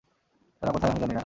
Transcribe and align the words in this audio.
তারা 0.61 0.71
কোথায় 0.71 0.91
আমি 0.91 0.99
জানি 0.99 1.13
না। 1.13 1.19